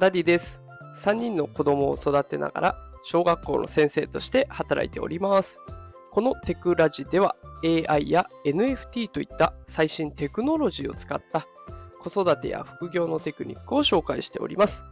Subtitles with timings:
[0.00, 0.60] ダディです。
[0.96, 5.60] 3人の子供を育てながら小学校の先生として働いております。
[6.10, 11.46] このテクラジでは AI や NFT といった最新テクノロジーを使った
[12.00, 14.84] 子育てや副業のテクニックを紹介しております。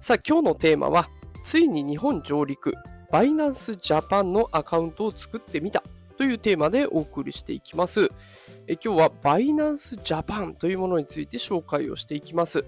[0.00, 1.08] さあ今日のテーマは
[1.42, 2.74] ついに日本上陸
[3.10, 5.82] バイナンスジャパンのアカウントを作ってみた
[6.18, 8.10] というテーマでお送りしていきます。
[8.66, 12.64] え今日はバイナンスジャパンというものについて紹介をしていきます。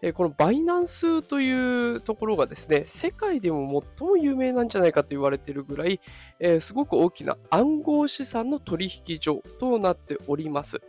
[0.00, 6.00] えこのバイナンスというところがですね、世界でも最も有名なんじゃないかと言われているぐらい、
[6.38, 10.80] えすごく大きな暗号資産の取引所となっております。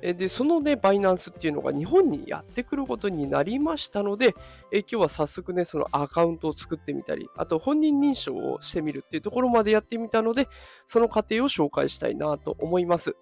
[0.00, 4.34] で、そのね、バイナンスっていうのが日本にやってくることになりましたので、
[4.70, 10.48] え今日は早速ね、そのアカウントを作ってみたり、あと本人認証をしてみるっていうところまでやってみたので、
[10.86, 13.16] その過程を紹介したいなと思います。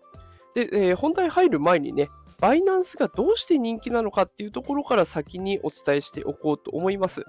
[0.55, 2.09] で、えー、本題入る前にね、
[2.41, 7.25] バイナンスがどうして人気なのかっていうところから先にお伝えしておこうと思います。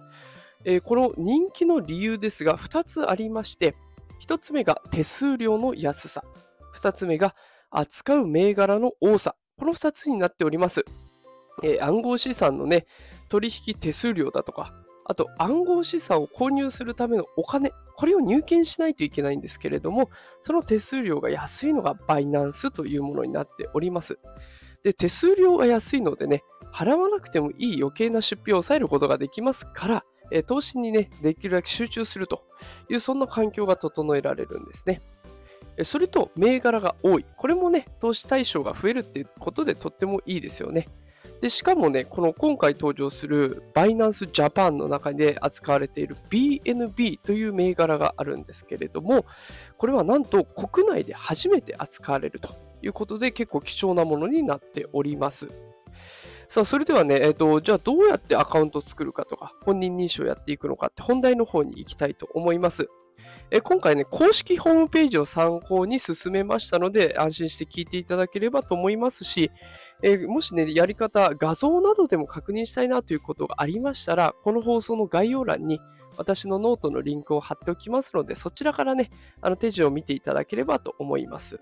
[0.64, 3.76] えー、この人気の理由ですが2つありまして、
[4.26, 6.24] 1つ目が手数料の安さ、
[6.76, 7.36] 2つ目が
[7.70, 10.86] 扱う銘柄の多さ、この2つになっております。
[11.64, 12.86] えー、暗号資産のね、
[13.30, 14.74] 取引手数料だとか、
[15.06, 20.10] あと暗号資産を購入するためのお金、これを入金しないといけないんですけれども、
[20.42, 24.20] その手数料が安いのがバイナンスというものになっております。
[24.84, 26.44] で、手数料が安いのでね、
[26.74, 32.44] 払わなくてもいい余計な出費を抑えることができますから、え投資にね、できるだけ集中すると
[32.90, 35.02] いう、そんな環境が整えられるんですね。
[35.84, 37.26] それと、銘柄が多い。
[37.38, 40.88] これもね、投資対象が増えるっていうことでとってもいいですよね。
[41.42, 49.26] で、しかもね、この今回登場するバイナンスジャパンの中で扱われている BNB という銘柄があるんですけれども、
[49.78, 55.50] これはなんと国内で初めて扱われるということで結構貴重なものになっております。
[56.48, 62.90] さあ、それではね、えっ、ー、と、じゃあどうやってアカウントを作るかとか、本人認証をやっていくのかって本題の方に行きたいと思います。
[63.54, 69.52] え今回ね、公式ホームページを参考に進めましたので、安心して聞いていただければと思いますし、
[70.04, 75.82] えもしね、やり方、画像などでも確認したいなということがありましたら、この放送の概要欄に
[76.18, 79.10] 私のノートのリンクを貼っておきますので、そちらからね、
[79.42, 81.60] あの手順を見ていただければと思います。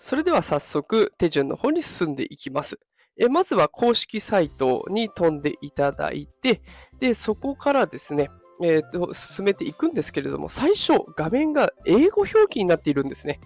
[0.00, 2.80] それでは早速手順の方に進んでいきます。
[3.18, 6.62] えまずは公式サイトに飛んでいただいて、
[6.98, 8.30] で、そこからですね、
[8.62, 13.40] えーと、進めていくんですけれども、最初、画面が英語表記になっているんですね。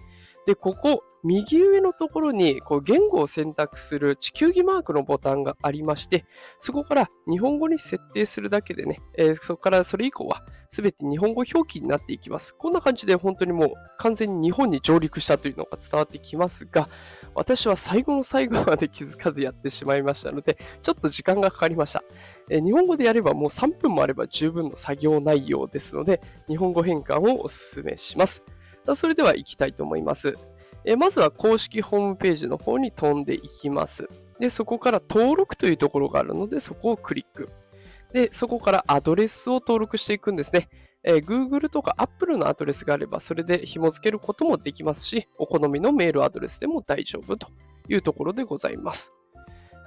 [0.45, 6.23] で、ここ、右上のところにこう言語を選択する地球儀マークのボタンがありまして、
[6.59, 12.53] そこから日本語に設定するだけでね、えー、そこからそれ以降は全て日本語表記になっていきます。
[12.55, 16.89] こんな感じで本当にもう完全に日本に上陸したというのが伝わってきますが、
[17.33, 22.03] 私は最後の最後まで気づかずやってしまいましたので、ちょっと時間がかかりました。
[22.51, 28.43] えー、日本語でやればもう3分もあれば十分の作業内容ですので、日本語変換をお勧めします。
[28.93, 30.37] それでは行きたいと思います。
[30.85, 34.07] えまずは公式ホームページの方に飛んでいきます。
[34.39, 37.49] で、そこから登録というところがあるので、そこをクリック。
[38.13, 40.69] で、そこからアドレスを登録していくんですね。
[41.03, 47.47] え、Google とか Apple のアドレスがあれば、それで紐付けることもできますし、お好みのメールアドレスでも大丈夫と
[47.89, 49.11] いうところでございます。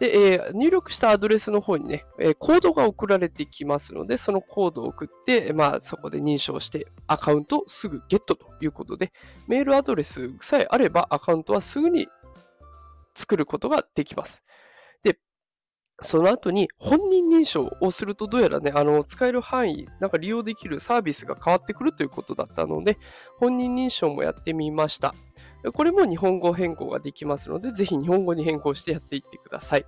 [0.01, 9.13] で、えー、入力したアドレスの方にね、えー、コードが送られてきますので、そのコードを送って、まあ、そこで認証してアカウントをすぐゲットということで、
[9.49, 12.09] メールアドレスさえあればアカウントはすぐに
[13.15, 14.45] 作ることができます。
[15.03, 15.19] で、
[16.01, 22.99] その後に本人認証をするとどうやらね、あの、使える範囲、なんか利用できるサービスが変わってくるということだったので、
[23.39, 25.13] 本人認証もやってみました。
[25.73, 29.87] これも日本語変更ができますので、ぜひ日本語に変更してやっていってください。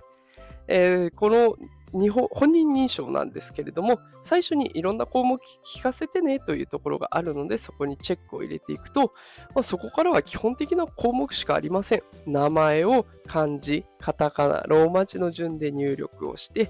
[0.67, 1.57] えー、この
[1.93, 9.13] 日本本人認証なんですけれども、最初にいろんな項目聞かせてねというところがあるので、そこにチェックを入れていくと、
[9.53, 12.03] まあ、そこからは基本的な項目しかありません。
[12.25, 16.69] 名前を漢字、カタカナ、ローマ字の順で入力をして、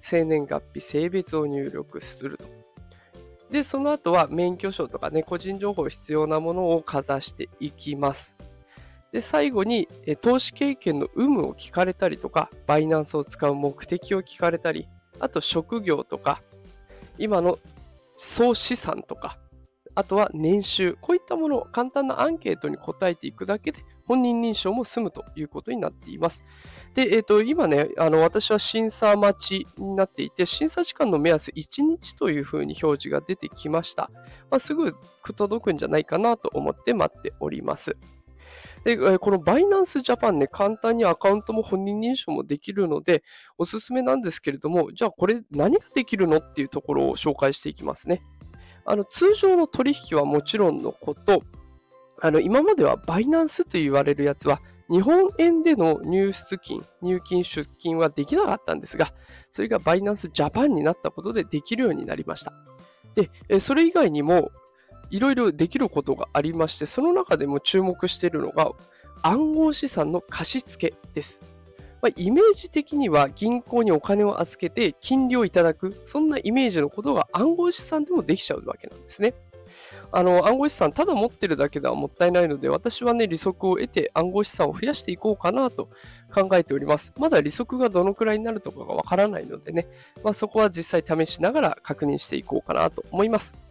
[0.00, 2.57] 生年月日、性別を入力すると。
[3.50, 8.36] で、その後は免許証とかね、個人情報必要なものをかざしていきます。
[9.10, 9.88] で、最後に、
[10.20, 14.86] 投資経験の有無を聞かれたりとか、バイナンスを使う目的を聞かれたり、
[15.18, 16.42] あと職業とか、
[17.16, 17.58] 今の
[18.16, 19.38] 総資産とか、
[19.98, 26.44] あとは年収、こういったものを簡単なアンケートに答えていくだけで、本人認証も済むということになっています。
[26.94, 34.08] で、えっ、ー、と、今ね、あの、私は審査待ちになっていて、審査時間の目安1日というふうに表示が出てきました。
[34.52, 34.94] まあ、すぐ
[35.34, 37.96] 届くんじゃないかなと思って待っております。
[38.84, 43.24] で、このバイナンスジャパンね、簡単にアカウントも本人認証もできるので、
[43.58, 48.22] おすすめなんですけれども、じゃあこれ何ができるのっていうところを紹介していきますね。
[48.90, 51.42] あの通常の取引はもちろんのこと、
[52.20, 59.12] あの今まではバイナンスと言われるやつは、日本円での入出金、入金、出金はできなかったんですが、
[59.52, 62.54] それがバイナンスジャパンになったことでできるようになりました。
[63.14, 64.50] で、それ以外にも、
[65.10, 68.72] いろいろできることがありまして、その中でも注目しているのが、
[69.22, 71.42] 暗号資産の貸し付けです。
[72.00, 79.34] まあ、イメージ的には銀行にお金を預けて金利をいただく、そんなイメージのことが暗号資産でもできちゃうわけなんですね。
[80.10, 85.88] あの暗号資産ただ持ってるだけではもったいないので私はね利息を得て暗号資産を増やしていこうかなと
[86.32, 87.12] 考えております。
[87.18, 89.86] まだ利息がどのくらいになるとかがわからないのでね、
[90.22, 93.67] まあ、そこは実際試しながら確認していこうかなと思います。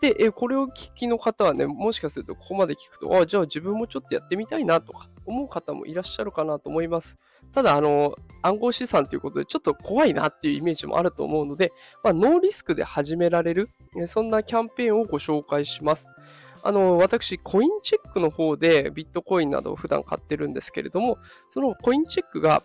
[0.00, 7.18] で、えこれを聞きの方はね、もしかするとここまで聞くと、あじゃあ自分もちょっとやってみたいなとか思う方もいらっしゃるかなと思います。
[7.52, 13.70] ただ、あの、暗号資産ということでちょっと怖いなっていうイメージもあると思うので、まあ、ノーリスクで始められる、
[14.06, 16.10] そんなキャンペーンをご紹介します。
[16.66, 21.18] あの、私、コインチェックの方でビットコインなどを普段買ってるんですけれども、
[21.48, 22.62] そのコインチェックが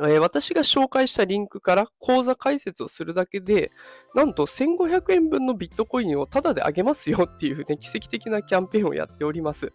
[0.00, 3.70] え、私が紹介したリンクから口座開設をするだけで、
[4.14, 9.72] なんと1500円分のビットコインをタダであげますよっていうね、奇跡的なキャンペーンをやっております。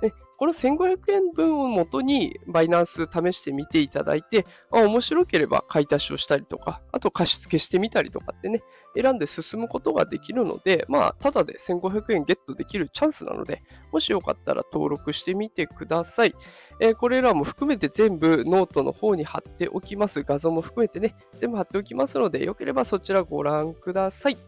[0.00, 8.62] でこの1500円分をもとにバイナンス試してみていただいて、あ面白ければ買い足しをしたりとか、あと貸し付けしてみたりとかってね、
[8.96, 13.62] 選んで進むことができるので、まあ、ただで1500円ゲットできるチャンスなので、
[13.92, 16.34] もしよかったら登録してみてください。
[16.80, 20.22] えー、これらも含めて全部ノートの方に貼っておきます。
[20.22, 24.38] 画像も含めてね、全部貼っておきますので、よければそちらご覧ください。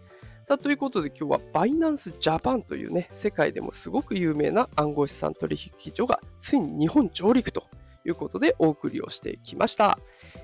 [0.51, 7.69] さあ、ということで今日はバイナンスジャパンというね、世界でもすごく有名な暗号資産取引所がついに日本上陸と
[8.05, 9.97] いうことでお送りをしてきました。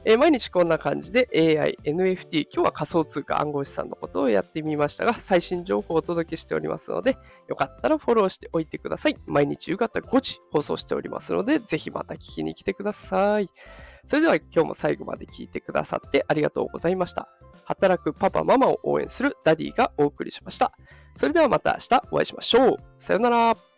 [0.05, 7.19] えー、毎日こんな感じで AI、NFT、今日は仮想通貨暗号資産のことをやってみましたが、最新情報をお届けしておりますので、
[7.49, 9.17] よかったらフォローしておいてください。
[9.27, 13.51] 毎日夕方5時放送しておりますので、ぜひまた聞きに来てください。
[14.07, 17.29] それでは今日も最後まで聞いてくださってありがとうございました。
[17.67, 20.73] 働くパパママを応援するダディがお送りしました。
[21.17, 22.77] それではまた明日お会いしましょう。
[22.99, 23.76] さよなら。